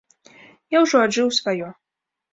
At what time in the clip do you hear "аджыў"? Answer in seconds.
1.05-1.29